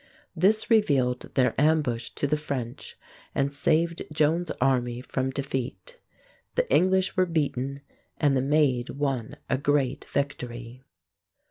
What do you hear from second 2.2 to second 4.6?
the French, and saved Joan's